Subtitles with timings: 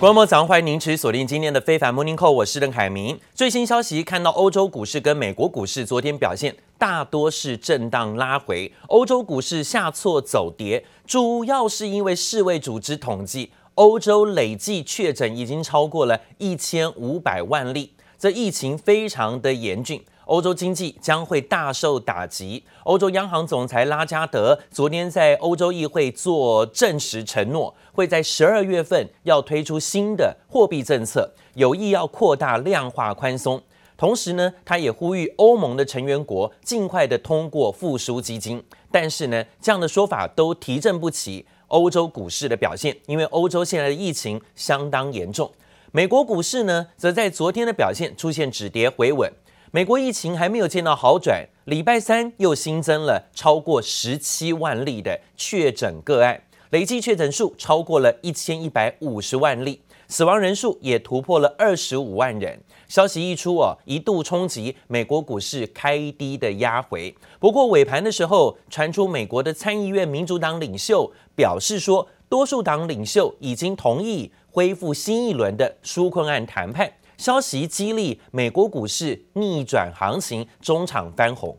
[0.00, 3.18] 观众朋友，欢迎您持续锁定今天的非凡 Morning Call，我是邓凯明。
[3.34, 20.00] 最新消息看到欧洲股市跟美国股市昨天表现大多是震荡拉回，欧洲股市下挫走跌，主要是因为世卫组织统计，欧洲累计确诊已经超过了一千五百万例，这疫情非常的严峻。
[20.28, 22.62] 欧洲经济将会大受打击。
[22.84, 33.60] 欧洲央行总裁拉加德昨天在欧洲议会做证实承诺，会在十二月份要推出新的货币政策，有意要扩大量化宽松。
[33.96, 38.62] 同时呢，他也呼吁欧盟的成员国尽快的通过复苏基金。
[38.92, 45.50] 但是呢，这样的说法都提振不起欧洲股市的表现，因为欧洲现在的疫情相当严重。
[45.90, 49.32] 美国股市呢，则在昨天的表现出现止跌回稳。
[49.70, 62.58] 美国疫情还没有见到好转，礼拜三又新增了超过十七万例的确诊个案，累计确诊数超过了一千一百五十万例，死亡人数也突破了二十五万人。
[62.88, 67.14] 消息一出哦，一度冲击美国股市开低的压回。
[67.38, 76.90] 不过尾盘的时候，传出美国的参议院民主党领袖表示说，多数党领袖已经同意恢复新一轮的纾困案谈判。
[77.18, 81.58] 消息激励美国股市逆转行情，中场翻红。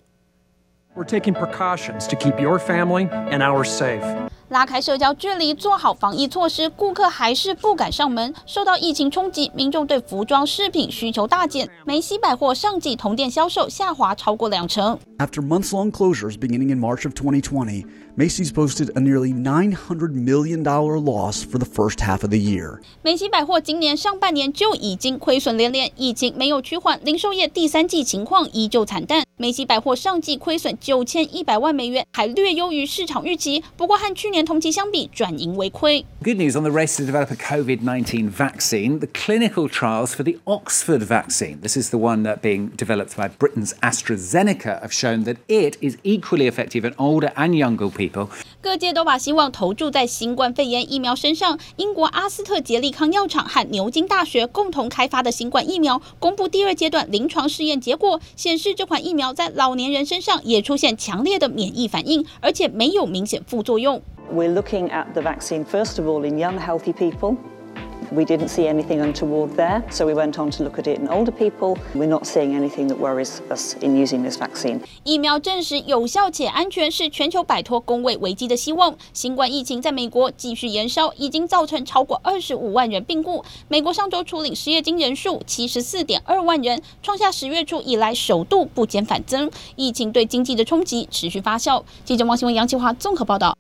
[0.95, 4.28] We're taking precautions to keep your family and ours safe.
[4.49, 8.33] 拉开社交距离，做好防疫措施，顾客还是不敢上门。
[8.47, 11.69] 受到疫情冲击，民众对服装饰品需求大减。
[11.85, 14.97] 梅西百货上季同店销售下滑超过两成。
[15.19, 17.85] After months-long closures beginning in March of 2020,
[18.17, 22.79] Macy's posted a nearly $900 million loss for the first half of the year.
[23.03, 29.23] 梅西百货今年上半年就已经亏损连连，疫情没有趋缓，零售业第三季情况依旧惨淡。
[29.37, 33.63] 梅西百货上季亏损九千一百万美元，还略优于市场预期。
[33.77, 36.05] 不过和去年同期相比，转盈为亏。
[36.23, 38.99] Good news on the race to develop a COVID-19 vaccine.
[38.99, 43.29] The clinical trials for the Oxford vaccine, this is the one that being developed by
[43.29, 48.29] Britain's AstraZeneca, have shown that it is equally effective in older and younger people.
[48.61, 51.57] 各界都把希望投注在新冠肺炎疫苗身上。
[51.77, 64.01] 英国阿斯特捷利康药厂和牛津大学共同开发的新冠疫苗公布第二阶段临床试验结果，显示这款疫苗在老年人身上也出现强烈的免疫反应，而且没有明显副作用。
[64.31, 67.35] We're looking at the vaccine first of all in young healthy people.
[68.11, 71.07] We didn't see anything untoward there, so we went on to look at it in
[71.07, 71.77] older people.
[71.93, 74.81] We're not seeing anything that worries us in using this vaccine.
[75.03, 78.95] 疫苗证实有效且安全，是全球摆脱公卫危机的希望。
[79.13, 83.43] 新冠疫情在美国继续延烧，已经造成超过二十五万人病故。
[83.67, 89.51] 美国上周初领失业金人数七十四点二万人，创下十月初以来首度不减反增。
[89.75, 91.83] 疫情对经济的冲击持续发酵。
[92.05, 93.55] 记者王新文、杨启华综合报道。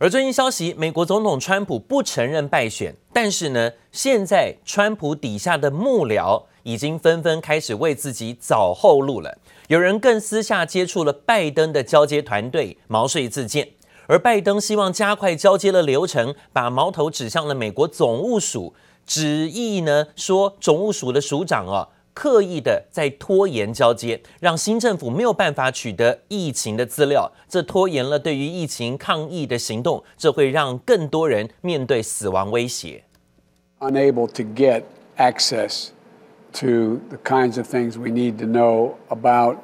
[0.00, 9.38] 而最新消息，美国总统川普不承认败选，但是呢，现在川普底下的幕僚已经纷纷开始为自己找后路了。
[9.66, 13.70] 有人更私下接触了拜登的交接团队，毛遂自荐。
[14.06, 21.88] 而拜登希望加快交接的流程，把矛头指向了美国总务署，旨意呢说总务署的署长啊。
[22.18, 33.04] 刻意的在拖延交接，让新政府没有办法取得疫情的资料，这拖延了对于疫情抗疫的行动，这会让更多人面对死亡威胁。
[33.78, 34.82] Unable to get
[35.16, 35.90] access
[36.54, 39.58] to the kinds of things we need to know about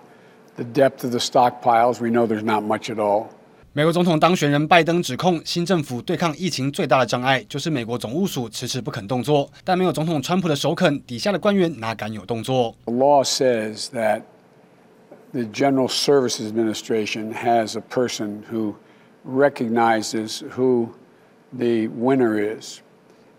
[0.55, 2.01] the depth of the stockpiles.
[2.01, 3.31] We know there's not much at all.
[3.74, 12.76] 美国总统当选人拜登指控新政府对抗疫情最大的障碍就是美国总务署迟迟不肯动作，但没有总统川普的首肯，底下的官员哪敢有动作？
[12.86, 14.24] The law says that
[15.32, 18.74] the General Services Administration has a person who
[19.24, 20.90] recognizes who
[21.56, 22.80] the winner is,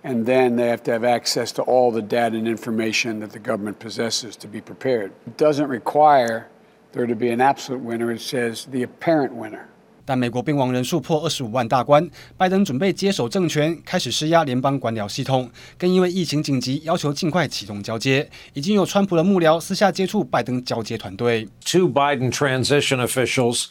[0.05, 3.41] and then they have to have access to all the data and information that the
[3.41, 5.11] government possesses to be prepared.
[5.27, 6.47] It doesn't require
[6.93, 8.13] there to be an absolute winner.
[8.13, 9.67] It says the apparent winner.
[10.05, 15.49] 但美国病亡人数破二十五万大关，拜登准备接手政权，开始施压联邦官僚系统，
[15.79, 18.29] 更因为疫情紧急，要求尽快启动交接。
[18.55, 21.47] 已经有川普的幕僚私下接触拜登交接团队。
[21.65, 23.67] Two Biden transition officials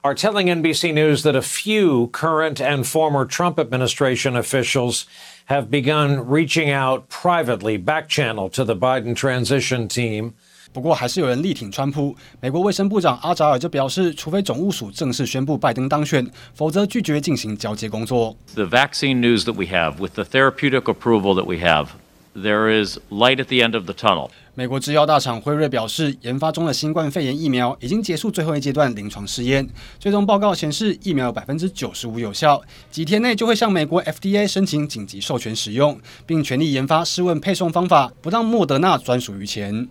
[0.00, 5.04] are telling NBC News that a few current and former Trump administration officials
[5.46, 10.32] have begun reaching out privately, back channel to the Biden transition team.
[10.72, 12.16] 不过，还是有人力挺川普。
[12.40, 18.36] 美国卫生部长阿扎尔就表示，除非总务署正式宣布拜登当选，否则拒绝进行交接工作。
[18.54, 21.88] The vaccine news that we have, with the therapeutic approval that we have,
[22.34, 24.30] there is light at the end of the tunnel.
[24.59, 29.65] 美国制药大厂辉瑞表示，研发中的新冠肺炎疫苗已经结束最后一阶段临床试验，
[29.97, 32.61] 最终报告显示疫苗有百分之九十五有效，
[32.91, 39.87] 几天内就会向美国 FDA 申请紧急授权使用，并全力研发试问配送方法，不让莫德纳专属于前。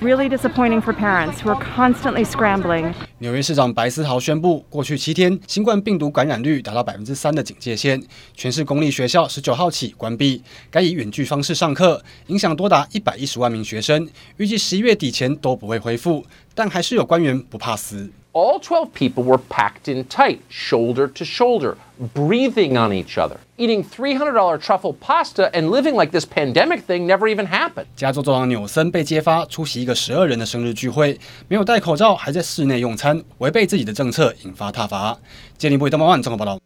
[0.00, 2.92] Really disappointing for parents who are constantly scrambling.
[3.18, 8.02] 纽约市长白思豪宣布，过去七天新冠病毒感染率达到百分之三的警戒线，
[8.34, 16.26] 全市公立学校十九号起关闭，改以远距方式上课，影响多达一百一十万名学生，预计十一月底前都不会恢复，
[16.56, 18.10] 但还是有官员不怕死。
[18.34, 21.76] All 12 people were packed in tight, shoulder to shoulder,
[22.12, 27.28] breathing on each other, eating $300 truffle pasta and living like this pandemic thing never
[27.28, 27.86] even happened.
[27.96, 35.16] 加州州长纽森被揭发出席一个十二人的生日聚会，没有戴口罩，还在室内用餐，违背自己的政策，引发挞伐。
[35.56, 36.58] 杰尼布伊东方综合报道。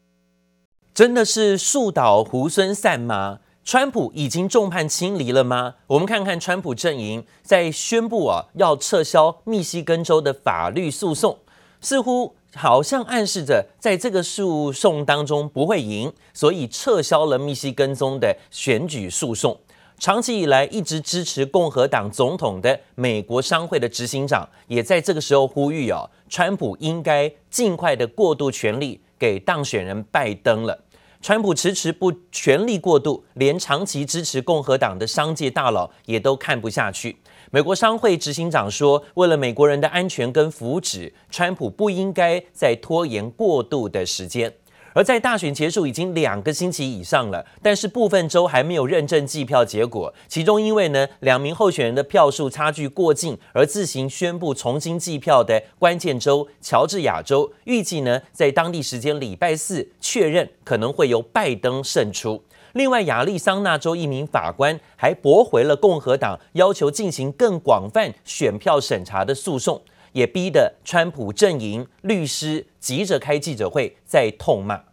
[0.95, 3.41] 真的是树倒猢狲散吗？
[3.63, 5.75] 川普已经众叛亲离了吗？
[5.89, 11.37] 我们看看川普阵营在宣布啊，要撤销密西根州的法律诉讼。
[11.81, 19.59] 似乎好像暗示着，在这个诉讼当中不会赢，所以撤销了密西根州的选举诉讼。
[19.99, 30.85] 长期以来一直支持共和党总统的美国商会的执行长，也在这个时候呼吁哦，川普应该尽快的过渡权力给当选人拜登了。
[31.21, 37.17] 川普迟迟不权力过渡，连长期支持共和党的商界大佬也都看不下去。
[37.51, 44.53] 美国商会执行长说：“为了美国人的安全跟福祉，川普不应该再拖延过渡的时间。”
[44.93, 50.13] 而在大选结束已经两个星期以上了，但是部分州还没有认证计票结果。
[50.27, 62.43] 其中因为呢两名候选人的票数差距过近，而自行宣布重新计票的关键州乔治亚州，预计呢在当地时间礼拜四确认可能会由拜登胜出。
[62.73, 69.83] 另外，亚利桑那州一名法官还驳回了共和党要求进行更广泛选票审查的诉讼，
[70.13, 74.85] 也逼得川普阵营律师急着开记者会，在痛骂。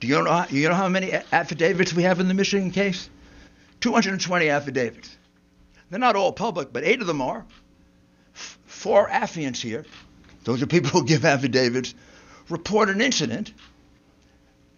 [0.00, 3.04] Do you know, you know how many affidavits we have in the Michigan case?
[3.80, 5.10] 220 affidavits.
[5.90, 7.44] They're not all public, but eight of them are.
[8.66, 9.84] Four affiants here,
[10.44, 11.94] those are people who give affidavits,
[12.48, 13.52] report an incident.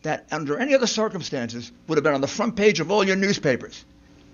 [0.05, 3.17] That under any other circumstances would have been on the front page of all your
[3.17, 3.85] newspapers.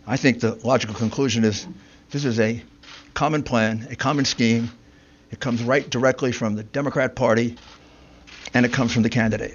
[0.07, 1.67] I think the logical conclusion is
[2.11, 2.63] this is a
[3.15, 4.71] common plan, a common scheme.
[5.31, 7.57] It comes right directly from the Democrat Party,
[8.53, 9.55] and it comes from the candidate.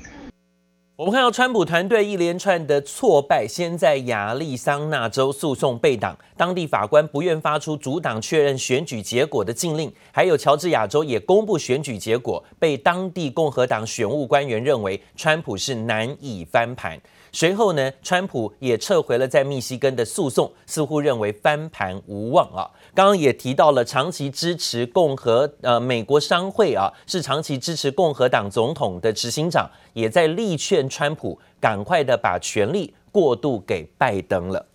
[0.98, 16.98] 我们看到川普团队一连串的挫败，先在亚利桑那州诉讼被挡，当地法官不愿发出阻挡确认选举结果的禁令；还有乔治亚州也公布选举结果，被当地共和党选务官员认为川普是难以翻盘。
[17.36, 22.64] 随后呢，川普也撤回了在密西根的诉讼，似乎认为翻盘无望啊。
[22.94, 34.66] 刚刚也提到了长期支持共和呃美国商会啊，是长期支持共和党总统的执行长，也在力劝川普赶快的把权力过渡给拜登了。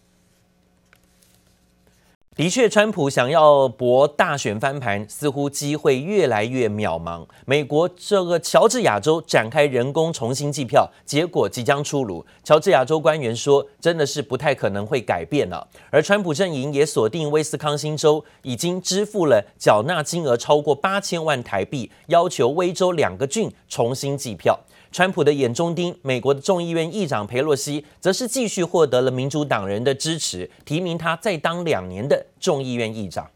[2.40, 7.22] 的确，川普想要博大选翻盘，似乎机会越来越渺茫。
[7.44, 12.24] 美国这个乔治亚州展开人工重新计票，结果即将出炉。
[12.42, 15.68] 乔治亚州官员说，真的是不太可能会改变了。
[15.90, 24.58] 而川普阵营也锁定威斯康星州，已经支付了缴纳金额超过八千万台币，要求威州两个郡重新计票。
[24.92, 33.30] 川普的眼中钉，美国的众议院议长佩洛西，则是继续获得了民主党人的支持，提名他再当两年的众议院议长。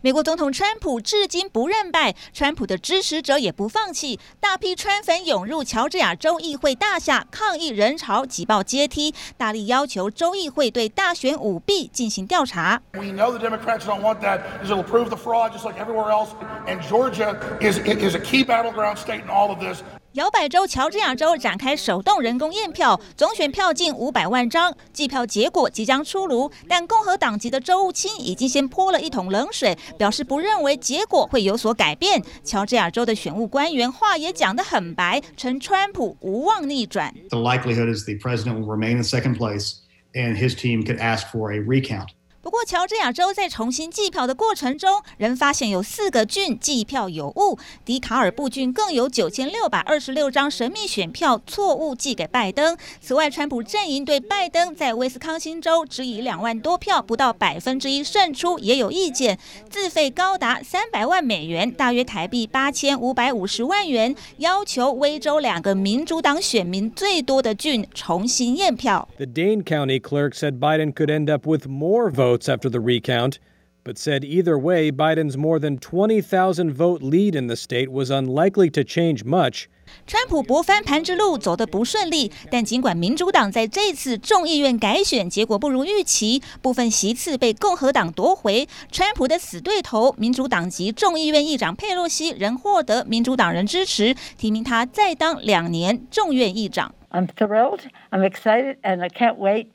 [0.00, 12.80] 美国总统川普至今不认败，川普的支持者也不放弃，大批川粉涌入乔治亚州议会大厦，抗议人潮挤爆阶梯，大力要求州议会对大选舞弊进行调查。
[12.92, 16.10] We know the Democrats don't want that, because it will prove the fraud just like everywhere
[16.10, 16.28] else,
[16.66, 19.82] and Georgia is is a key battleground state in all of this.
[20.14, 26.48] 摇摆州乔治亚州展开手动人工验票，总选票近五百万张，计票结果即将出炉。
[26.68, 32.22] 但共和党籍的州务卿已经先泼了一桶冷水，表示不认为结果会有所改变。
[32.44, 37.12] 乔治亚州的选务官员话也讲得很白，称川普无望逆转。
[37.30, 39.78] The likelihood is the president will remain in second place,
[40.12, 42.10] and his team could ask for a recount.
[42.44, 47.58] 不过，乔治亚州在重新计票的过程中，仍发现有四个郡计票有误。
[47.86, 52.76] 迪卡尔布郡更有九千六百二十六张神秘选票错误寄给拜登。
[53.00, 59.38] 此外，川普阵营对拜登在威斯康星州只以两万多票不到百分之一胜出也有意见，
[59.70, 69.08] 自费高达三百万美元，大约台币八千五百五十万元，要求威州两个民主党选民最多的郡重新验票。
[69.16, 73.39] The Dane County clerk said Biden could end up with more votes votes after the recount,
[73.83, 78.69] but said either way, Biden's more than 20,000 vote lead in the state was unlikely
[78.71, 79.67] to change much.
[80.05, 96.93] 川普博翻盘之路走得不顺利，但尽管民主党在这次众议院改选结果不如预期，部分席次被共和党夺回，川普的死对头民主党籍众议院议长佩洛西仍获得民主党人支持，提名他再当两年众院议长。
[97.11, 97.79] I'm thrilled,
[98.11, 99.69] I'm excited, and I can't wait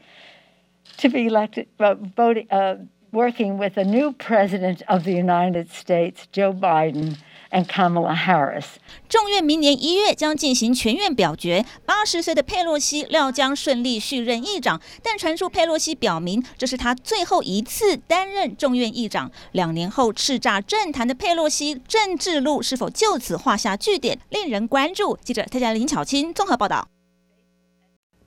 [1.01, 2.77] To be elected, voting, uh,
[3.11, 7.17] working with a new president of the United States, Joe Biden.
[7.51, 8.75] And Kamala Harris.
[9.07, 19.31] 众院明年一月将进行全院表决，八十岁的佩洛西料将顺利续任议长，但传出佩洛西表明这是他最后一次担任众院议长。
[19.53, 25.17] 两年后叱咤政坛的佩洛西政治路是否就此画下句点，令人关注。
[25.23, 26.98] 记者特加林巧清综合报道。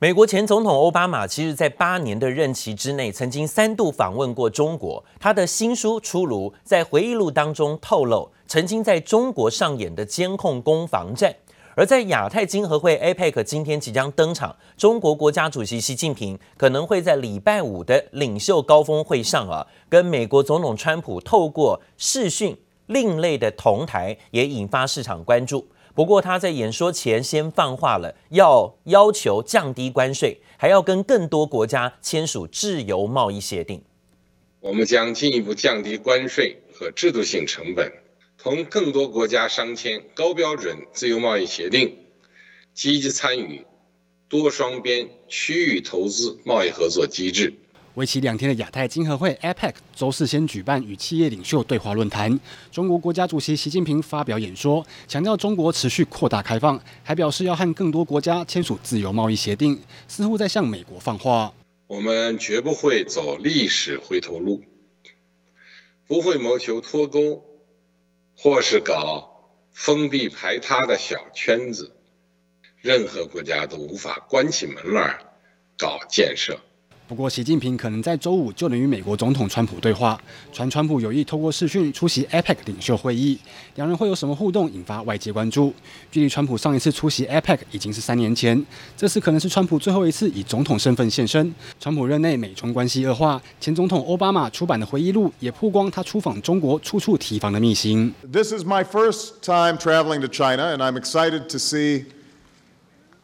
[0.03, 5.05] 美国前总统奥巴马其实，在八年的任期之内，曾经三度访问过中国。
[5.21, 11.33] 他的新书出炉，在回忆录当中透露，曾经在中国上演的监控攻防战。
[11.77, 25.65] 而在亚太经合会 APEC 今天即将登场，中国国家主席习近平可能会在礼拜五的领袖高峰会上啊，跟美国总统川普透过视讯另类的同台，也引发市场关注。
[25.95, 33.83] 不过他在演说前先放话了，要要求降低关税，还要跟更多国家签署自由贸易协定。
[34.61, 37.93] 我们将进一步降低关税和制度性成本，
[38.39, 41.99] 同更多国家商签高标准自由贸易协定，
[42.73, 43.67] 积极参与
[44.29, 47.53] 多双边区域投资贸易合作机制。
[47.95, 52.41] 为期两天的亚太经合会 （APEC） 周四先举办与企业领袖对话论坛。
[52.71, 61.53] 中国国家主席习近平发表演说，强调中国持续扩大开放，还表示要和更多国家签署自由贸易协定，似乎在向美国放话。
[61.87, 64.63] 我们绝不会走历史回头路，
[66.07, 67.45] 不会谋求脱钩，
[68.35, 71.95] 或是搞封闭排他的小圈子。
[72.81, 75.19] 任何国家都无法关起门来
[75.77, 76.59] 搞建设。
[77.13, 80.19] 不过，习近平可能在周五就能与美国总统川普对话。
[80.51, 83.39] 传川普有意透过视讯出席 APEC 领袖会议，
[83.75, 85.75] 两人会有什么互动，引发外界关注。
[86.11, 88.65] 距离川普上一次出席 APEC 已经是三年前，
[88.97, 91.55] 这次可能是川普最后一次以总统身份现身。
[91.79, 98.11] 川普任内美中关系恶化，前总统奥巴马出版的回忆录也曝光他出访中国处处提防的秘辛。
[98.33, 102.07] This is my first time traveling to China, and I'm excited to see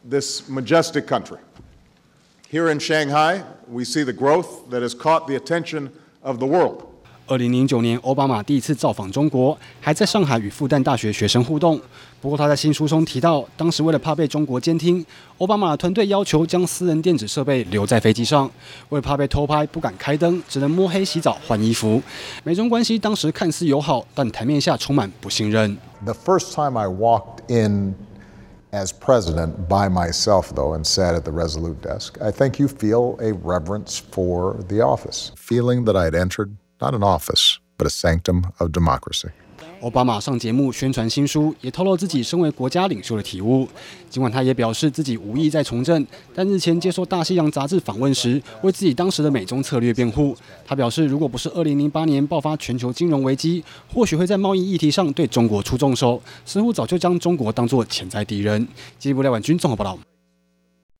[0.07, 1.39] this majestic country.
[2.51, 5.89] Here in Shanghai, we see the growth that has caught the attention
[6.23, 6.81] of the world.
[7.27, 11.79] 二零零九年，奥巴马第一次造访中国，还在上海与复旦大学学生互动。
[12.19, 15.05] 不过，他在新书中提到，当时为了怕被中国监听，
[15.37, 18.49] 奥巴马的团队要求将私人电子设备留在飞机上。
[18.89, 22.01] 为了怕被偷拍，不敢开灯，只能摸黑洗澡换衣服。
[22.43, 25.77] 美中关系当时看似友好，但台面下充满不信任。
[26.03, 27.93] The first time I walked in.
[28.71, 33.17] As president by myself, though, and sat at the Resolute desk, I think you feel
[33.19, 37.89] a reverence for the office, feeling that I had entered not an office, but a
[37.89, 39.29] sanctum of democracy.
[39.81, 43.65] 奥巴马上节目宣传新书，也透露自己身为国家领袖的体悟。
[44.09, 46.05] 尽管他也表示自己无意再从政，
[46.35, 50.35] 但日前接受《大西洋》杂志访问时，为自己当时的美中策略辩护。
[50.65, 58.67] 他表示，如果不是2008年爆发全球金融危机，或许会在贸易议题上对中国出重手，似乎早就将中国当作潜在敌人。
[58.97, 60.08] 进一步廖婉君综合报道。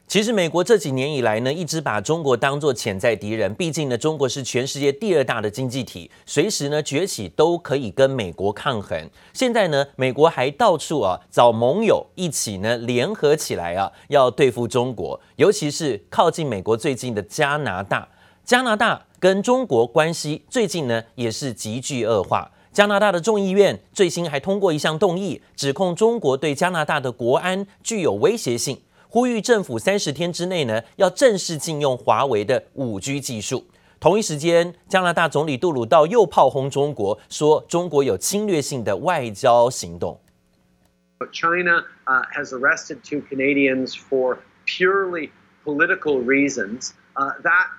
[0.10, 3.54] 其实，美国这几年以来呢，一直把中国当作潜在敌人。
[3.54, 9.08] 毕竟呢，中国是全世界第二大的经济体，随时呢崛起都可以跟美国抗衡。
[9.34, 15.22] 现在呢，美国还到处啊找盟友，一起呢联合起来啊，要对付中国。
[15.36, 18.08] 尤其是靠近美国最近的加拿大，
[18.44, 22.50] 加拿大跟中国关系最近呢也是急剧恶化。
[22.74, 28.80] 加拿大的众议院最新还通过一项动议，指控中国对加拿大的国安具有威胁性。
[29.12, 33.66] 呼吁政府三十天之内呢，要正式禁用华为的五 G 技术。
[34.00, 40.22] 同一时间，加拿大总理杜鲁道又炮轰中国，说中国有侵略性的外交行动。
[41.32, 44.38] China has arrested two Canadians for
[44.68, 45.32] purely
[45.66, 46.92] political reasons.
[47.16, 47.70] That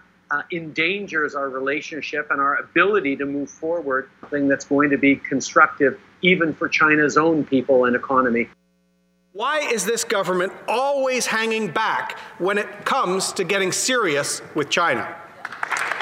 [0.51, 4.07] endangers our relationship and our ability to move forward.
[4.31, 8.49] Thing that's going to be constructive even for China's own people and economy.
[9.33, 15.07] Why is this government always hanging back when it comes to getting serious with China?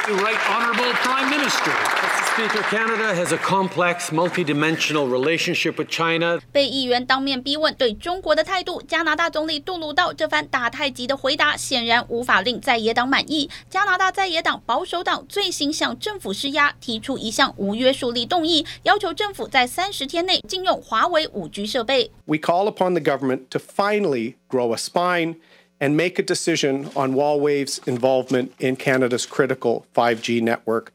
[0.07, 2.08] The right honorable Prime Minister.
[2.38, 6.40] Speaker, Canada has a complex, multidimensional relationship with China.
[6.52, 13.50] 被议员当面逼问对中国的态度，加拿大总理杜鲁道这番打太极的回答显然无法令在野党满意。
[13.70, 22.12] 加拿大在野党保守党最新向政府施压，提出一项无约束力动议，要求政府在三十天内禁用华为五 G 设备。
[22.26, 25.36] We call upon the government to finally grow a spine
[25.80, 30.88] and make a decision on Huawei's involvement in Canada's critical 5G network.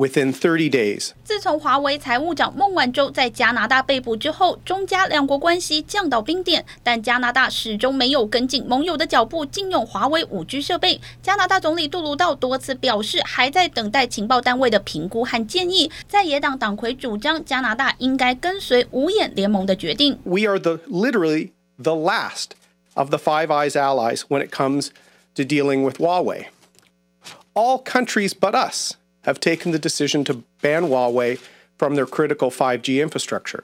[0.00, 1.10] Within 30 days.
[1.22, 6.64] 自从华为财务长孟晚舟在加拿大被捕之后，中加两国关系降到冰点。
[6.82, 10.98] 但加拿大始终没有跟进盟友的脚步，禁用华为 5G 设备。
[11.20, 15.92] 加拿大总理杜鲁道多次表示，还在等待情报单位的评估和建议。
[16.08, 20.18] 在野党党魁主张，加拿大应该跟随五眼联盟的决定。
[20.24, 22.52] We are the literally the last
[22.94, 24.88] of the Five Eyes allies when it comes
[25.34, 26.46] to dealing with Huawei.
[27.52, 28.94] All countries but us.
[29.23, 31.39] have taken the decision to ban Huawei
[31.77, 33.63] from their critical 5G infrastructure.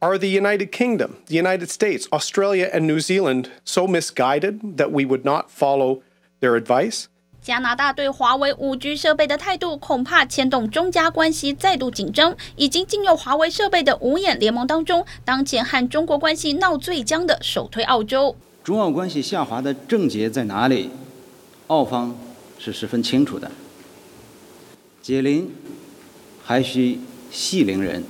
[0.00, 5.04] Are the United Kingdom, the United States, Australia, and New Zealand so misguided that we
[5.04, 6.02] would not follow
[6.40, 7.06] their advice?
[7.42, 12.36] 加拿大对华为 5G 设备的态度，恐怕牵动中加关系再度紧张。
[12.56, 18.36] 已经禁用华为设备的五眼联盟当中，当前和中国关系闹最僵的首推澳洲。
[18.62, 20.90] 中澳关系下滑的症结在哪里？
[21.68, 22.18] 澳方
[22.58, 23.50] 是十分清楚的。
[25.05, 25.55] 解铃
[26.43, 26.99] 还需
[27.31, 28.03] 系铃人。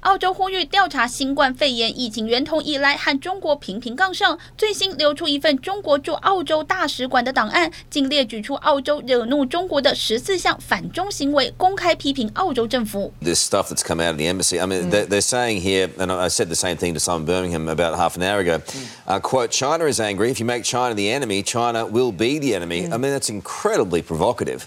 [0.00, 4.36] 澳洲呼吁调查新冠肺炎疫情源头以来，和中国频频杠上。
[4.58, 13.12] 最新流出一份中国驻澳洲大使馆的档案，竟列举出澳洲惹怒中国的十四项反中行为，公开批评澳洲政府。
[13.22, 14.58] This stuff that's come out of the embassy.
[14.58, 17.68] I mean, they're, they're saying here, and I said the same thing to Simon Birmingham
[17.68, 18.60] about half an hour ago.
[19.06, 20.32] Uh, quote: China is angry.
[20.32, 22.88] If you make China the enemy, China will be the enemy.
[22.92, 24.66] I mean, that's incredibly provocative.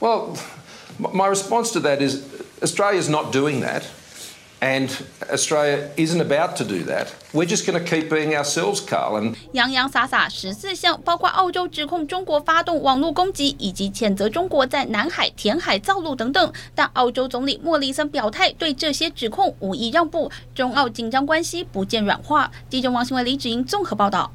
[0.00, 0.36] Well.
[0.98, 2.22] My response to that is
[2.62, 3.82] Australia is not doing that,
[4.60, 4.88] and
[5.28, 7.08] Australia isn't about to do that.
[7.32, 9.20] We're just going to keep being ourselves, Carl.
[9.20, 16.52] And 洋洋洒洒十四项，包括澳洲指控中国发动网络攻击，以及谴责中国在南海填海造陆等等。
[16.74, 22.50] 但澳洲总理莫里森表态，对这些指控无意让步，中澳紧张关系不见软化。
[22.70, 24.32] 记者王新伟、李芷莹综合报道。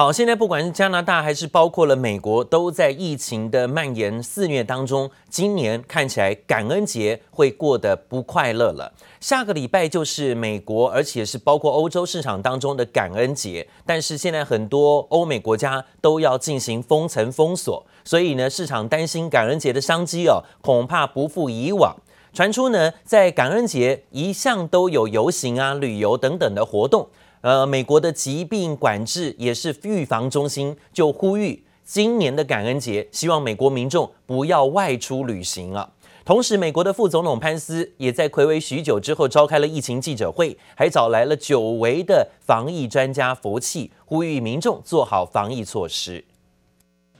[0.00, 5.10] 好，现在不管是加拿大还是包括了美国，都在疫情的蔓延肆虐当中。
[5.28, 8.92] 今年看起来感恩节会过得不快乐了。
[9.18, 13.66] 下个礼拜就是美国，而且是包括欧洲市场当中的感恩节。
[13.84, 21.96] 但是现在很多欧美国家都要进行封城封锁，所以呢，市场担心感恩节的商机哦，恐怕不复以往。
[22.32, 27.08] 传出呢，在感恩节一向都有游行啊、旅游等等的活动。
[27.48, 35.90] 呃，美国的疾病管制也是预防中心就呼吁，今年的感恩节，希望美国民众不要外出旅行啊。
[36.26, 46.26] 同时，美国的副总统潘斯也在睽违许久之后召开了疫情记者会，还找来了久违的防疫专家佛气，呼吁民众做好防疫措施。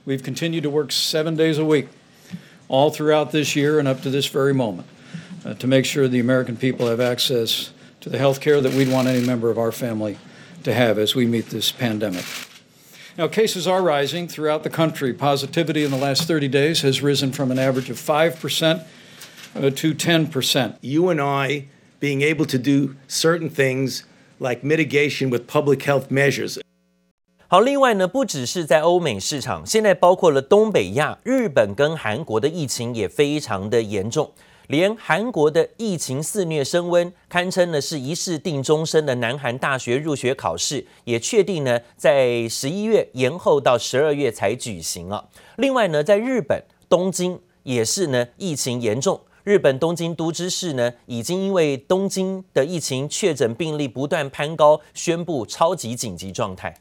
[0.05, 1.85] We've continued to work seven days a week,
[2.67, 4.83] all throughout this year and up to this very moment,
[5.57, 7.69] to make sure the American people have access.
[8.00, 10.16] to the health care that we'd want any member of our family
[10.62, 12.24] to have as we meet this pandemic.
[13.16, 15.12] Now, cases are rising throughout the country.
[15.14, 18.82] Positivity in the last 30 days has risen from an average of 5%
[19.54, 20.74] to 10%.
[20.80, 21.66] You and I
[22.00, 24.04] being able to do certain things
[24.40, 26.58] like mitigation with public health measures.
[27.46, 34.32] 好，另外呢，不只是在欧美市场，现在包括了东北亚、日本跟韩国的疫情也非常的严重。
[34.69, 45.25] 连韩国的疫情肆虐升温，堪称呢是一试定终身的南韩大学入学考试，也确定呢在十一月延后到十二月才举行啊。
[45.57, 56.75] 另外呢，在日本东京也是呢疫情严重，日本东京都知事呢已经因为东京的疫情确诊病例不断攀高，宣布超级紧急状态。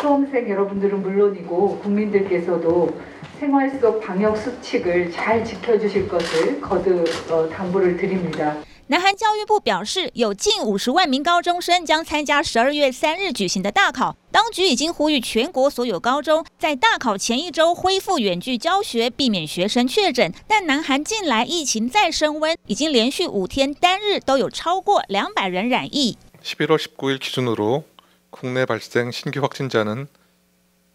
[0.00, 3.00] 수험생 여러분들은 물론이고 국민들께서도
[3.40, 7.04] 생활 속 방역 수칙을 잘 지켜주실 것을 거듭
[7.50, 8.56] 당부를 드립니다.
[8.88, 14.16] 南韩教育部表示，有近五十万名高中生将参加十二月三日举行的大考。
[14.30, 20.32] 当局已经呼吁全国所有高中在大考前一周恢复远距教学，避免学生确诊。
[20.46, 26.16] 但南韩近来疫情再升温，已经连续五天单日都有超过两百人染疫。
[26.44, 27.82] 11월 19일 기준으로
[28.31, 30.07] 국내 발생 신규 확진자는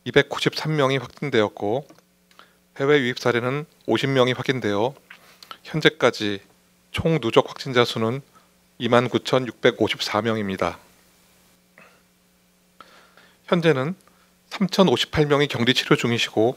[0.06, 1.86] 293명이 확진되었고
[2.78, 4.94] 해외 유입 사례는 50명이 확인되어
[5.62, 6.40] 현재까지
[6.90, 8.22] 총 누적 확진자 수는
[8.80, 10.78] 29,654명입니다.
[13.46, 13.94] 현재는
[14.50, 16.56] 3,058명이 격리 치료 중이시고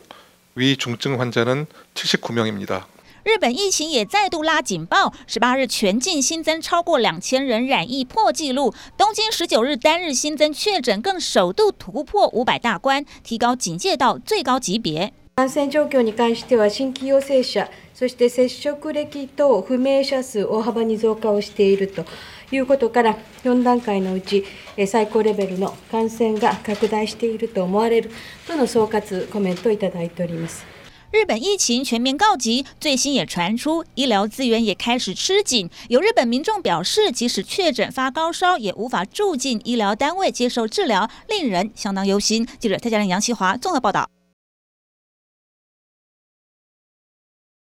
[0.55, 2.85] 위중증 환자는 79명입니다.
[3.24, 15.12] 日本疫情也再度拉警报，十八日全境新增超过两千人染疫破纪录，东京十九日单日新增确诊更首度突破五百大关，提高警戒到最高级别。
[15.36, 22.04] 感染状况に关しては新规阳性者そして接触歴等不明者数大幅に増加をしていると
[22.52, 24.44] いうことから4段阶のうち
[24.86, 28.10] 最高レベルの感染が拡大していると思われる
[28.46, 30.64] との総括コメントをいただいております。
[31.11, 35.67] 日本疫情全面告急，最新也传出医疗资源也开始吃紧。
[35.87, 42.47] 有日本民众表示，即使确诊发高烧，也无法住进医疗单位接受治疗，令人相当忧心。
[42.59, 44.18] 记者蔡佳玲、杨希华综合报道。